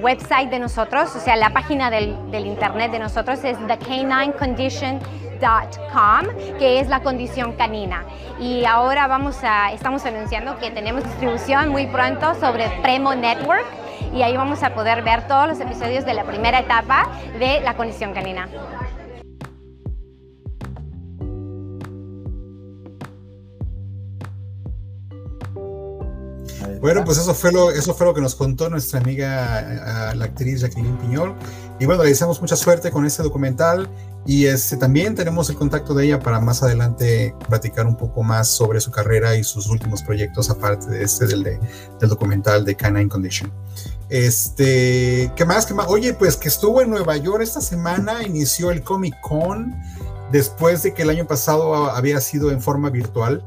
[0.03, 6.81] website de nosotros, o sea, la página del, del internet de nosotros es thecaninecondition.com, que
[6.81, 8.03] es la condición canina.
[8.41, 13.67] Y ahora vamos a, estamos anunciando que tenemos distribución muy pronto sobre Premo Network
[14.13, 17.07] y ahí vamos a poder ver todos los episodios de la primera etapa
[17.39, 18.49] de la condición canina.
[26.83, 30.25] Bueno, pues eso fue lo, eso fue lo que nos contó nuestra amiga, a la
[30.27, 31.35] actriz Jacqueline Piñol.
[31.79, 33.89] Y bueno, le deseamos mucha suerte con este documental.
[34.27, 38.49] Y este, también tenemos el contacto de ella para más adelante platicar un poco más
[38.49, 41.59] sobre su carrera y sus últimos proyectos, aparte de este del, de-
[42.01, 43.51] del documental de Canine Condition.
[44.11, 45.67] Este, ¿qué más?
[45.67, 45.87] ¿Qué más?
[45.89, 49.75] Oye, pues que estuvo en Nueva York esta semana, inició el Comic Con,
[50.31, 53.43] después de que el año pasado había sido en forma virtual.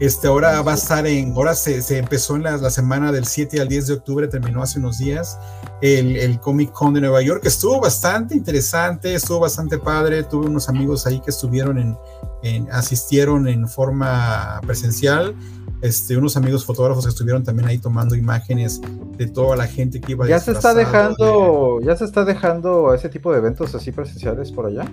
[0.00, 3.26] Este, ahora va a estar en, ahora se, se empezó en la, la, semana del
[3.26, 5.38] 7 al 10 de octubre, terminó hace unos días,
[5.82, 10.68] el, el, Comic Con de Nueva York, estuvo bastante interesante, estuvo bastante padre, tuve unos
[10.68, 11.96] amigos ahí que estuvieron en,
[12.42, 15.36] en asistieron en forma presencial,
[15.80, 18.80] este, unos amigos fotógrafos que estuvieron también ahí tomando imágenes
[19.16, 21.86] de toda la gente que iba ya se está dejando de...
[21.86, 24.90] ya se está dejando ese tipo de eventos así presenciales por allá.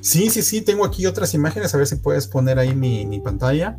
[0.00, 3.20] Sí sí sí tengo aquí otras imágenes a ver si puedes poner ahí mi, mi
[3.20, 3.78] pantalla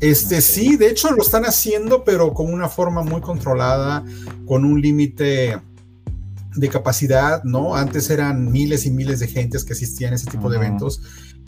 [0.00, 4.04] este sí, de hecho lo están haciendo, pero con una forma muy controlada,
[4.46, 5.58] con un límite
[6.54, 7.76] de capacidad, ¿no?
[7.76, 10.52] Antes eran miles y miles de gentes que asistían a ese tipo uh -huh.
[10.52, 11.02] de eventos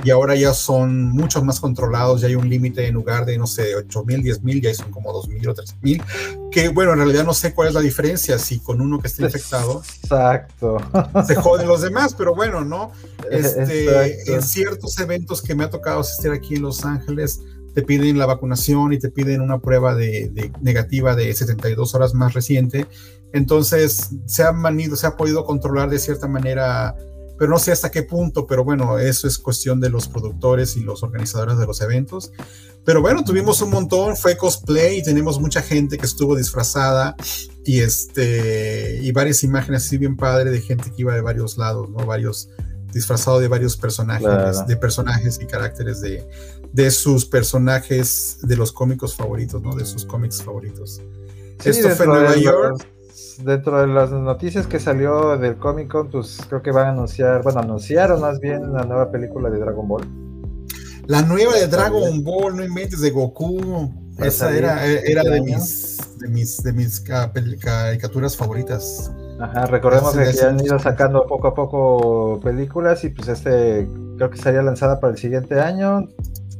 [0.04, 3.46] y ahora ya son muchos más controlados, ya hay un límite en lugar de, no
[3.46, 6.02] sé, 8 mil, 10 mil, ya son como 2 mil o 3 mil,
[6.50, 9.24] que bueno, en realidad no sé cuál es la diferencia, si con uno que esté
[9.24, 10.78] infectado, exacto,
[11.26, 12.92] se joden los demás, pero bueno, ¿no?
[13.30, 17.40] Este, en ciertos eventos que me ha tocado asistir aquí en Los Ángeles,
[17.74, 22.14] te piden la vacunación y te piden una prueba de, de, negativa de 72 horas
[22.14, 22.86] más reciente.
[23.32, 26.96] Entonces se ha manido, se ha podido controlar de cierta manera,
[27.38, 30.80] pero no sé hasta qué punto, pero bueno, eso es cuestión de los productores y
[30.80, 32.32] los organizadores de los eventos.
[32.84, 37.14] Pero bueno, tuvimos un montón, fue cosplay y tenemos mucha gente que estuvo disfrazada
[37.64, 41.88] y este y varias imágenes así bien padre de gente que iba de varios lados,
[41.90, 42.04] ¿no?
[42.06, 42.48] Varios
[42.92, 44.64] disfrazado de varios personajes, claro.
[44.66, 46.26] de personajes y caracteres de,
[46.72, 49.74] de sus personajes de los cómicos favoritos, ¿no?
[49.74, 51.02] De sus cómics favoritos.
[51.60, 52.70] Sí, Esto fue en Nueva York.
[52.70, 56.90] Los, dentro de las noticias que salió del Comic Con, pues creo que van a
[56.90, 60.06] anunciar, bueno, anunciaron más bien la nueva película de Dragon Ball.
[61.06, 63.92] La nueva de Dragon Ball, no inventes, de Goku.
[64.18, 69.10] Esa era, era de mis, de mis, de mis caricaturas favoritas.
[69.40, 74.28] Ajá, recordemos que ya han ido sacando poco a poco películas y pues este creo
[74.28, 76.06] que sería lanzada para el siguiente año.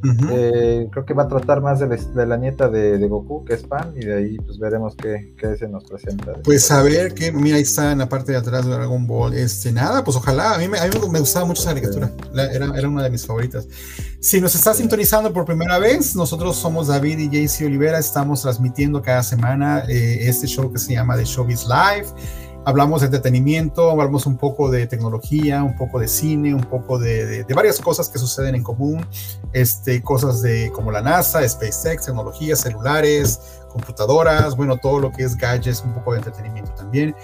[0.03, 0.29] Uh -huh.
[0.33, 3.45] eh, creo que va a tratar más de la, de la nieta de, de, Goku,
[3.45, 6.35] que es Pan, y de ahí pues veremos qué, qué se nos presenta.
[6.43, 9.35] Pues a ver, que mira, ahí está en la parte de atrás de Dragon Ball.
[9.35, 12.41] Este, nada, pues ojalá, a mí me, a mí me gustaba mucho esa caricatura, sí.
[12.53, 13.69] era, era una de mis favoritas.
[14.21, 14.83] Si nos estás sí.
[14.83, 20.29] sintonizando por primera vez, nosotros somos David y Jaycee Olivera, estamos transmitiendo cada semana eh,
[20.29, 22.07] este show que se llama The Showbiz Live
[22.65, 27.27] hablamos de entretenimiento, hablamos un poco de tecnología, un poco de cine, un poco de,
[27.27, 29.07] de, de, varias cosas que suceden en común,
[29.53, 35.37] este, cosas de como la NASA, SpaceX, tecnología, celulares, computadoras, bueno, todo lo que es
[35.37, 37.15] gadgets, un poco de entretenimiento también.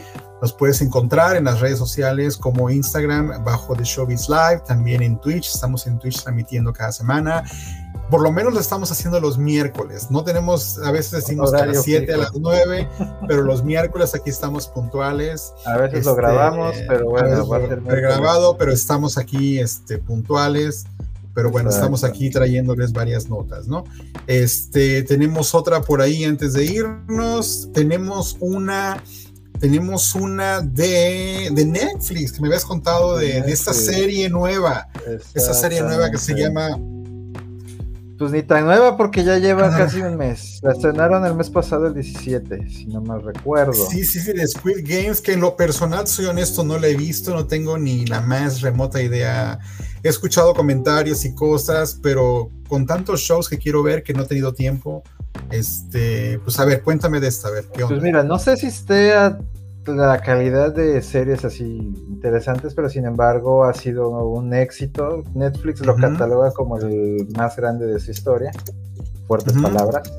[0.41, 5.19] Nos puedes encontrar en las redes sociales como Instagram bajo The Showbiz Live, también en
[5.19, 7.43] Twitch, estamos en Twitch transmitiendo cada semana
[8.11, 10.11] por lo menos lo estamos haciendo los miércoles.
[10.11, 12.89] No tenemos, a veces decimos que a las 7, a las 9,
[13.29, 15.53] pero los miércoles aquí estamos puntuales.
[15.65, 19.99] A veces este, lo grabamos, pero bueno, va a ser grabado, pero estamos aquí este,
[19.99, 20.85] puntuales.
[21.35, 21.85] Pero bueno, Exacto.
[21.85, 23.85] estamos aquí trayéndoles varias notas, ¿no?
[24.27, 27.69] Este, tenemos otra por ahí antes de irnos.
[27.75, 29.03] Tenemos una
[29.61, 34.89] tenemos una de, de, Netflix que me habías contado de, de esta serie nueva,
[35.35, 36.79] esa serie nueva que se llama
[38.19, 39.77] pues ni tan nueva porque ya lleva ah.
[39.77, 40.61] casi un mes.
[40.63, 43.73] La estrenaron el mes pasado, el 17, si no mal recuerdo.
[43.73, 46.97] Sí, sí, sí, de Squid Games, que en lo personal, soy honesto, no la he
[46.97, 49.59] visto, no tengo ni la más remota idea.
[50.03, 54.27] He escuchado comentarios y cosas, pero con tantos shows que quiero ver que no he
[54.27, 55.03] tenido tiempo,
[55.51, 57.97] este, pues a ver, cuéntame de esta, a ver, ¿qué onda?
[57.97, 59.39] Pues mira, no sé si esté a
[59.87, 65.23] la calidad de series así interesantes, pero sin embargo ha sido un éxito.
[65.35, 66.13] Netflix lo uh -huh.
[66.13, 68.51] cataloga como el más grande de su historia.
[69.27, 69.63] Fuertes uh -huh.
[69.63, 70.13] palabras.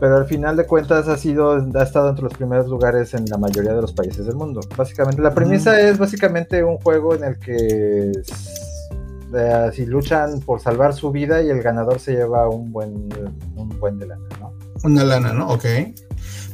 [0.00, 3.38] Pero al final de cuentas ha sido, ha estado entre los primeros lugares en la
[3.38, 4.60] mayoría de los países del mundo.
[4.76, 5.90] Básicamente, la premisa uh -huh.
[5.90, 8.10] es básicamente un juego en el que
[9.34, 13.08] eh, si luchan por salvar su vida y el ganador se lleva un buen,
[13.56, 14.52] un buen de lana, ¿no?
[14.84, 15.48] Una lana, ¿no?
[15.48, 15.64] Ok.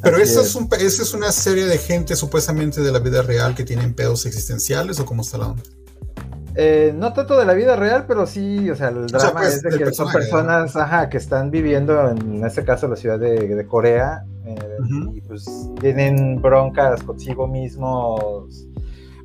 [0.02, 0.48] Pero esa es.
[0.48, 4.26] es, un, es una serie de gente supuestamente de la vida real que tienen pedos
[4.26, 5.62] existenciales o cómo está la onda.
[6.60, 9.32] Eh, no tanto de la vida real, pero sí, o sea, el drama o sea,
[9.32, 13.16] pues, es de que son personas ajá, que están viviendo, en este caso, la ciudad
[13.16, 15.16] de, de Corea, eh, uh -huh.
[15.16, 15.46] y pues
[15.80, 18.66] tienen broncas consigo mismos,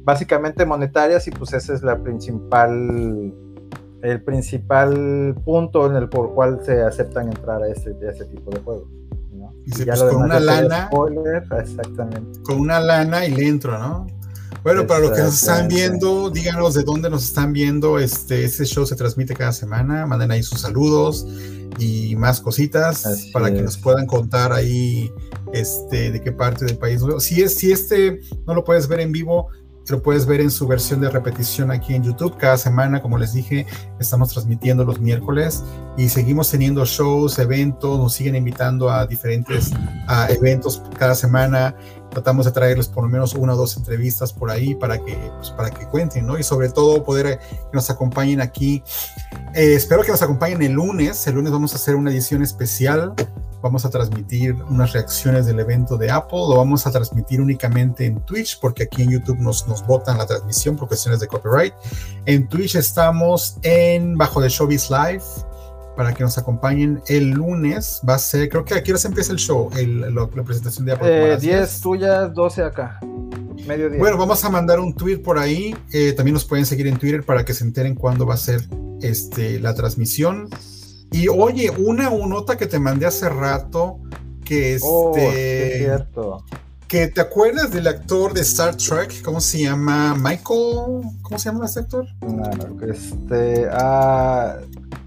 [0.04, 3.34] básicamente monetarias, y pues ese es la principal,
[4.04, 8.52] el principal punto en el por cual se aceptan entrar a este, a este tipo
[8.52, 8.88] de juegos.
[9.66, 10.88] Dice, pues con una lana.
[10.88, 12.40] Spoiler, exactamente.
[12.44, 14.08] Con una lana y le entro, ¿no?
[14.64, 18.00] Bueno, para los que nos están viendo, díganos de dónde nos están viendo.
[18.00, 20.06] Este, este show se transmite cada semana.
[20.06, 21.28] Manden ahí sus saludos
[21.80, 23.56] y más cositas Así para es.
[23.56, 25.12] que nos puedan contar ahí
[25.54, 27.02] este, de qué parte del país.
[27.20, 29.50] Si, es, si este no lo puedes ver en vivo,
[29.90, 32.38] lo puedes ver en su versión de repetición aquí en YouTube.
[32.38, 33.66] Cada semana, como les dije,
[34.00, 35.64] estamos transmitiendo los miércoles
[35.98, 39.72] y seguimos teniendo shows, eventos, nos siguen invitando a diferentes
[40.08, 41.76] a eventos cada semana.
[42.10, 45.50] Tratamos de traerles por lo menos una o dos entrevistas por ahí para que, pues,
[45.52, 46.38] para que cuenten, ¿no?
[46.38, 48.84] Y sobre todo poder que nos acompañen aquí.
[49.56, 51.26] Eh, espero que nos acompañen el lunes.
[51.28, 53.14] El lunes vamos a hacer una edición especial
[53.64, 58.20] vamos a transmitir unas reacciones del evento de Apple, lo vamos a transmitir únicamente en
[58.26, 61.74] Twitch, porque aquí en YouTube nos, nos botan la transmisión por cuestiones de copyright.
[62.26, 65.24] En Twitch estamos en Bajo de Showbiz Live,
[65.96, 68.02] para que nos acompañen el lunes.
[68.08, 71.38] Va a ser, creo que aquí ahora se empieza el show, la, presentación de Apple.
[71.38, 73.00] 10 eh, tuyas, 12 acá.
[73.66, 73.98] Mediodía.
[73.98, 75.74] Bueno, vamos a mandar un tweet por ahí.
[75.94, 78.62] Eh, también nos pueden seguir en Twitter para que se enteren cuándo va a ser
[79.02, 80.50] este, la transmisión.
[81.14, 84.00] Y oye, una nota que te mandé hace rato,
[84.44, 85.68] que oh, este.
[85.68, 86.44] es cierto.
[86.88, 90.16] Que te acuerdas del actor de Star Trek, ¿cómo se llama?
[90.16, 92.08] Michael, ¿cómo se llama ese actor?
[92.22, 92.44] No,
[92.92, 94.58] este, ah,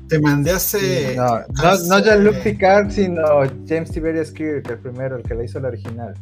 [0.08, 1.16] te mandé hace.
[1.16, 5.58] No, no, no Jean-Luc Picard, sino James Tiberius Kirk, el primero, el que le hizo
[5.58, 6.14] la original.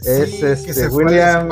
[0.00, 1.48] Es este, William,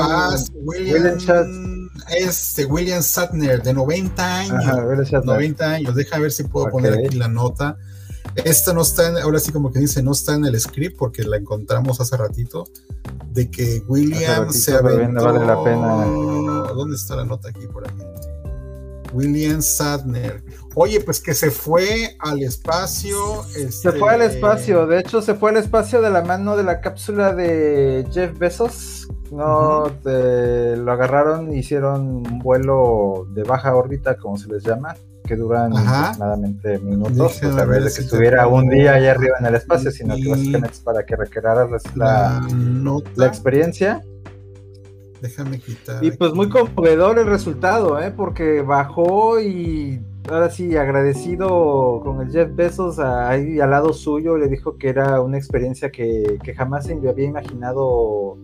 [0.64, 5.24] William, William este William Shatner, de 90 años.
[5.24, 5.94] 90 años.
[5.94, 7.76] Deja ver si puedo poner aquí la nota.
[8.36, 11.24] Esta no está, en, ahora sí como que dice, no está en el script porque
[11.24, 12.64] la encontramos hace ratito,
[13.32, 15.24] de que William se aventó...
[15.24, 16.04] Vale la pena.
[16.74, 18.02] ¿Dónde está la nota aquí por aquí?
[19.12, 20.42] William Sadner.
[20.78, 23.42] Oye, pues que se fue al espacio.
[23.44, 26.64] Se fue al este, espacio, de hecho se fue al espacio de la mano de
[26.64, 29.08] la cápsula de Jeff Bezos.
[29.32, 35.74] No, lo agarraron, hicieron un vuelo de baja órbita, como se les llama, que duran
[35.74, 37.38] aproximadamente minutos.
[37.40, 40.28] Pues, a ver, de que estuviera un día allá arriba en el espacio, sino que
[40.28, 42.46] básicamente es para que recrearas la,
[43.14, 44.04] la experiencia.
[45.22, 46.04] Déjame quitar.
[46.04, 48.12] Y pues muy conmovedor el resultado, ¿eh?
[48.14, 54.48] porque bajó y ahora sí, agradecido con el Jeff Bezos ahí al lado suyo, le
[54.48, 58.38] dijo que era una experiencia que, que jamás se había imaginado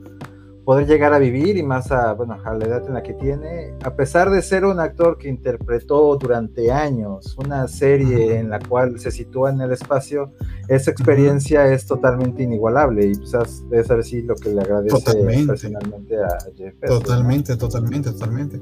[0.64, 3.74] poder llegar a vivir y más a, bueno, a la edad en la que tiene,
[3.82, 9.00] a pesar de ser un actor que interpretó durante años una serie en la cual
[9.00, 10.32] se sitúa en el espacio,
[10.68, 13.34] esa experiencia es totalmente inigualable y pues
[13.72, 16.74] es así lo que le agradece personalmente a Jeff.
[16.86, 18.60] totalmente, totalmente, totalmente.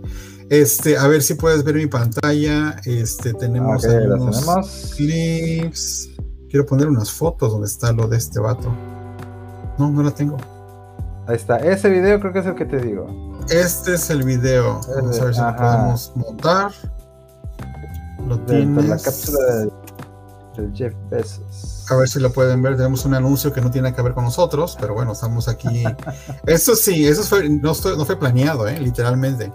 [0.48, 2.76] Este, a ver si puedes ver mi pantalla.
[2.84, 6.10] Este, tenemos algunos clips.
[6.48, 8.72] Quiero poner unas fotos donde está lo de este vato.
[9.78, 10.36] No, no la tengo.
[11.30, 11.58] Ahí está.
[11.58, 13.06] Ese video creo que es el que te digo.
[13.50, 14.80] Este es el video.
[14.96, 16.72] Vamos a ver si lo podemos montar.
[18.26, 18.88] Lo tienes.
[18.88, 19.70] La cápsula
[20.56, 21.86] del, Jeff Bezos.
[21.88, 22.76] A ver si lo pueden ver.
[22.76, 25.84] Tenemos un anuncio que no tiene que ver con nosotros, pero bueno, estamos aquí.
[26.46, 28.80] eso sí, eso fue, no, fue planeado, ¿eh?
[28.80, 29.52] literalmente.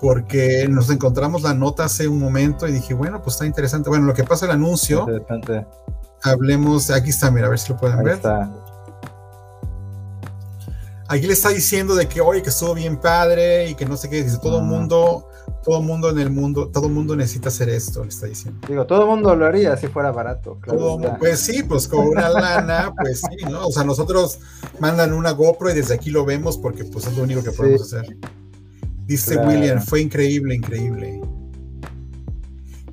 [0.00, 3.88] Porque nos encontramos la nota hace un momento y dije, bueno, pues está interesante.
[3.88, 5.06] Bueno, lo que pasa el anuncio.
[6.24, 6.90] Hablemos.
[6.90, 8.14] Aquí está, mira, a ver si lo pueden ver.
[8.14, 8.50] Está.
[11.08, 14.08] Aquí le está diciendo de que, oye, que estuvo bien padre y que no sé
[14.08, 15.28] qué, dice, todo el mundo,
[15.62, 18.66] todo mundo en el mundo, todo el mundo necesita hacer esto, le está diciendo.
[18.66, 20.58] Digo, todo el mundo lo haría si fuera barato.
[21.18, 23.66] pues sí, pues con una lana, pues sí, ¿no?
[23.66, 24.38] O sea, nosotros
[24.80, 27.82] mandan una GoPro y desde aquí lo vemos porque pues es lo único que podemos
[27.82, 28.16] hacer.
[29.06, 31.20] Dice William, fue increíble, increíble.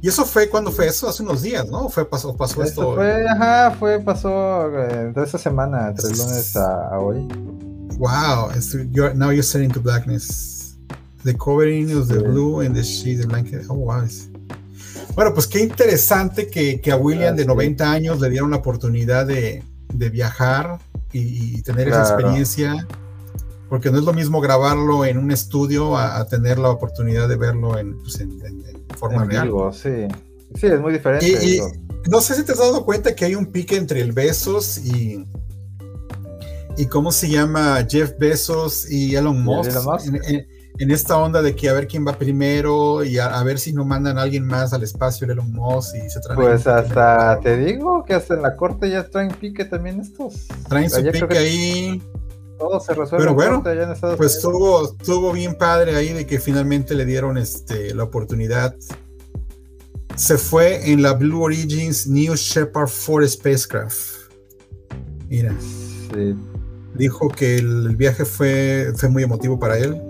[0.01, 1.87] Y eso fue cuando fue eso, hace unos días, ¿no?
[1.87, 2.95] Fue pasó, pasó esto.
[2.95, 7.27] Fue, ajá, fue, pasó eh, de esa semana, entre el lunes a hoy.
[8.01, 8.49] Wow,
[8.89, 10.75] you're, now you're setting to blackness.
[11.23, 13.67] The covering is the blue and the sheet, the blanket.
[13.69, 14.07] Oh, wow.
[15.13, 19.27] Bueno, pues qué interesante que, que a William de 90 años le dieron la oportunidad
[19.27, 20.79] de, de viajar
[21.13, 22.87] y, tener esa experiencia,
[23.69, 27.77] porque no es lo mismo grabarlo en un estudio a, tener la oportunidad de verlo
[27.77, 28.41] en, pues, en,
[28.97, 29.51] forma real.
[29.73, 30.07] sí.
[30.55, 31.27] sí, es muy diferente.
[31.27, 31.61] Y,
[32.09, 35.23] no sé si te has dado cuenta que hay un pique entre el Besos y,
[36.77, 39.71] y cómo se llama Jeff Bezos y Elon Musk,
[40.79, 43.85] En, esta onda de que a ver quién va primero y a, ver si no
[43.85, 47.57] mandan a alguien más al espacio el Elon Musk y se traen Pues hasta te
[47.57, 50.47] digo que hasta en la corte ya traen pique también estos.
[50.67, 52.01] Traen su pique ahí.
[52.57, 53.25] Todo se resuelve.
[53.25, 53.63] Pero bueno,
[54.17, 58.75] pues estuvo, estuvo bien padre ahí de que finalmente le dieron este, la oportunidad.
[60.15, 64.31] Se fue en la Blue Origins New Shepard 4 spacecraft.
[65.27, 65.55] Mira.
[66.13, 66.35] Sí
[66.95, 70.01] dijo que el viaje fue, fue muy emotivo para él.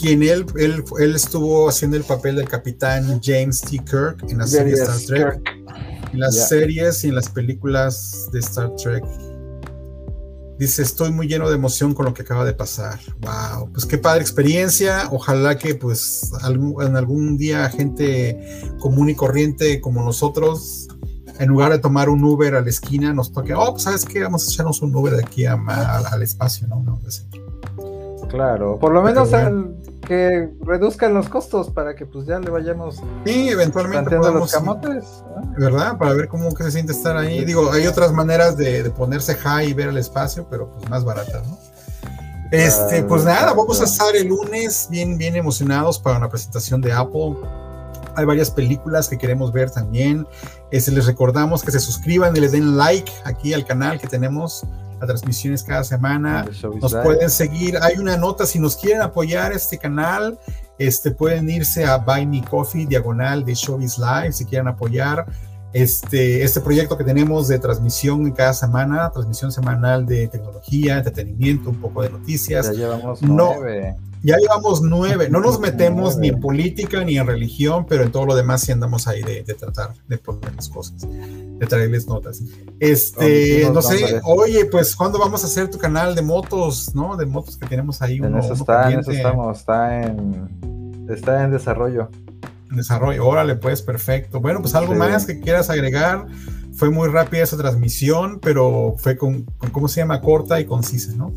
[0.00, 3.78] Quien él, él, él estuvo haciendo el papel del capitán James T.
[3.78, 5.40] Kirk en la serie Star Trek,
[6.12, 9.04] en las series y en las películas de Star Trek.
[10.58, 13.00] Dice, estoy muy lleno de emoción con lo que acaba de pasar.
[13.20, 15.08] Wow, pues qué padre experiencia.
[15.10, 18.38] Ojalá que pues en algún día gente
[18.78, 20.83] común y corriente como nosotros,
[21.38, 24.22] en lugar de tomar un Uber a la esquina, nos toque, oh, pues sabes qué,
[24.22, 26.82] vamos a echarnos un Uber de aquí al espacio, ¿no?
[26.82, 26.98] no
[28.28, 29.30] Claro, por lo menos
[30.06, 35.04] que reduzcan los costos para que pues ya le vayamos sí, eventualmente los camotes.
[35.56, 35.96] ¿Verdad?
[35.98, 37.44] Para ver cómo que se siente estar ahí.
[37.44, 41.46] Digo, hay otras maneras de, ponerse high y ver el espacio, pero pues más baratas,
[41.48, 41.58] ¿no?
[42.50, 46.92] Este, pues nada, vamos a estar el lunes bien, bien emocionados para una presentación de
[46.92, 47.36] Apple.
[48.16, 50.26] Hay varias películas que queremos ver también.
[50.70, 54.64] Este, les recordamos que se suscriban y les den like aquí al canal que tenemos
[55.06, 56.46] transmisiones cada semana.
[56.80, 57.78] Nos pueden seguir.
[57.82, 60.38] Hay una nota, si nos quieren apoyar este canal,
[60.78, 65.26] este, pueden irse a Buy Me Coffee, diagonal de Showbiz Live, si quieren apoyar
[65.72, 71.80] este, este proyecto que tenemos de transmisión cada semana, transmisión semanal de tecnología, entretenimiento, un
[71.80, 72.66] poco de noticias.
[72.66, 73.96] Ya llevamos nueve.
[74.24, 75.28] Ya llevamos nueve.
[75.30, 78.72] No nos metemos ni en política ni en religión, pero en todo lo demás sí
[78.72, 81.06] andamos ahí de, de tratar de poner las cosas
[81.58, 82.42] de traerles notas.
[82.80, 87.16] Este, no sé, oye, pues ¿cuándo vamos a hacer tu canal de motos, no?
[87.16, 88.16] De motos que tenemos ahí.
[88.16, 92.10] En eso está, en eso estamos, está en, está en desarrollo.
[92.70, 94.40] En desarrollo, órale, pues, perfecto.
[94.40, 96.26] Bueno, pues algo más que quieras agregar.
[96.76, 100.20] Fue muy rápida esa transmisión, pero fue con, con, ¿cómo se llama?
[100.20, 101.32] Corta y concisa, ¿no?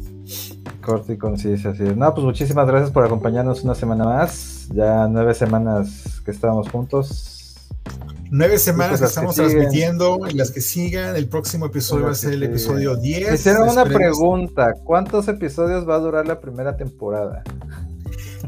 [0.82, 1.96] Corta y concisa, es.
[1.96, 4.68] No, pues muchísimas gracias por acompañarnos una semana más.
[4.74, 7.38] Ya nueve semanas que estábamos juntos
[8.30, 11.16] Nueve semanas que estamos transmitiendo y las que sigan.
[11.16, 13.30] El próximo episodio va a ser el episodio 10.
[13.30, 17.44] Me hicieron una pregunta: ¿cuántos episodios va a durar la primera temporada?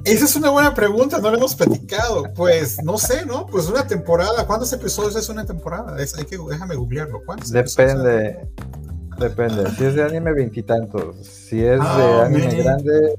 [0.03, 2.23] Esa es una buena pregunta, no lo hemos platicado.
[2.35, 3.45] Pues no sé, ¿no?
[3.45, 5.95] Pues una temporada, ¿cuántos episodios es una temporada?
[5.95, 7.21] hay que, déjame googlearlo.
[7.25, 7.51] ¿Cuántos?
[7.51, 8.47] Depende.
[9.19, 9.69] Depende.
[9.75, 11.15] Si es de anime, veintitantos.
[11.25, 13.15] Si es de ah, anime grande.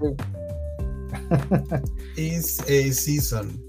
[2.16, 3.62] Is a season.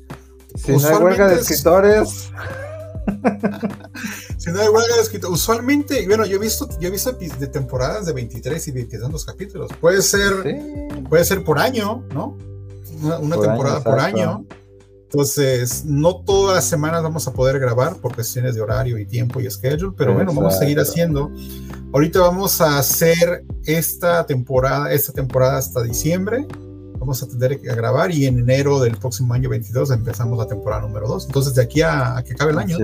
[0.55, 2.29] Si no hay huelga de escritores
[4.37, 8.05] si no hay huelga de usualmente, bueno, yo he visto, yo he visto de temporadas
[8.05, 9.71] de 23 y 22 capítulos.
[9.79, 10.33] Puede ser,
[11.09, 12.37] puede ser por año, ¿no?
[13.01, 14.45] Una, temporada por año.
[15.03, 19.41] Entonces, no todas las semanas vamos a poder grabar por cuestiones de horario y tiempo
[19.41, 21.29] y schedule, pero bueno, vamos a seguir haciendo.
[21.91, 26.47] Ahorita vamos a hacer esta temporada, esta temporada hasta diciembre
[27.01, 30.83] vamos a tener que grabar y en enero del próximo año 22 empezamos la temporada
[30.83, 31.25] número 2.
[31.25, 32.77] Entonces, de aquí a, que acabe el año,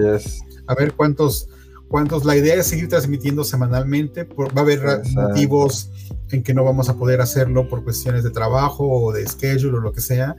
[0.65, 1.47] a ver cuántos,
[1.87, 4.81] cuántos, la idea es seguir transmitiendo semanalmente, va a haber
[5.13, 5.91] motivos
[6.31, 9.81] en que no vamos a poder hacerlo por cuestiones de trabajo o de schedule o
[9.81, 10.35] lo que sea,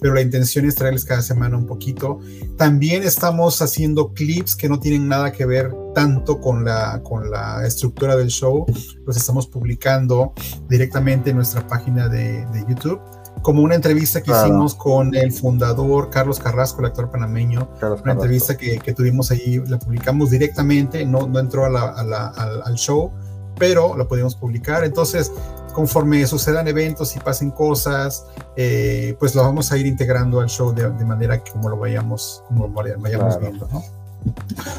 [0.00, 2.20] pero la intención es traerles cada semana un poquito.
[2.56, 7.66] También estamos haciendo clips que no tienen nada que ver tanto con la, con la
[7.66, 8.66] estructura del show,
[9.04, 10.32] los estamos publicando
[10.68, 13.00] directamente en nuestra página de, de YouTube
[13.42, 17.68] como una entrevista que hicimos con el fundador Carlos Carrasco, el actor panameño,
[18.02, 23.10] una entrevista que, tuvimos ahí, la publicamos directamente, no, no entró al, show,
[23.58, 24.84] pero la pudimos publicar.
[24.84, 25.32] Entonces,
[25.72, 28.26] conforme sucedan eventos y pasen cosas,
[28.56, 32.42] eh, pues lo vamos a ir integrando al show de, manera que como lo vayamos,
[32.48, 33.82] como vayamos viendo, ¿no?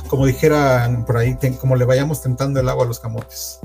[0.09, 3.59] Como dijeran por ahí, como le vayamos tentando el agua a los camotes.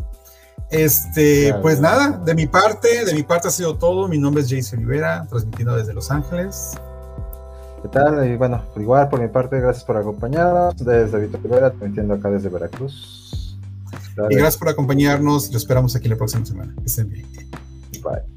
[0.74, 4.08] Este, pues nada, de mi parte, de mi parte ha sido todo.
[4.08, 6.72] Mi nombre es Jason Rivera, transmitiendo desde Los Ángeles.
[7.80, 8.28] ¿Qué tal?
[8.28, 10.76] Y bueno, igual por mi parte, gracias por acompañarnos.
[10.76, 13.56] Desde Víctor Rivera, transmitiendo acá desde Veracruz.
[14.30, 15.52] Y gracias por acompañarnos.
[15.52, 16.74] Lo esperamos aquí la próxima semana.
[16.76, 17.26] Que estén bien.
[18.02, 18.34] Bye.